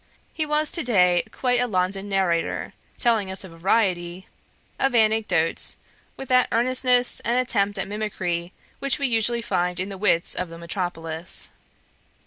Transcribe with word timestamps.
He 0.33 0.47
was 0.47 0.71
to 0.71 0.81
day 0.83 1.21
quite 1.31 1.59
a 1.61 1.67
London 1.67 2.09
narrator, 2.09 2.73
telling 2.97 3.29
us 3.29 3.43
a 3.43 3.49
variety 3.49 4.25
of 4.79 4.95
anecdotes 4.95 5.77
with 6.17 6.27
that 6.29 6.47
earnestness 6.51 7.19
and 7.19 7.37
attempt 7.37 7.77
at 7.77 7.87
mimicry 7.87 8.51
which 8.79 8.97
we 8.97 9.05
usually 9.05 9.43
find 9.43 9.79
in 9.79 9.89
the 9.89 9.99
wits 9.99 10.33
of 10.33 10.49
the 10.49 10.57
metropolis. 10.57 11.49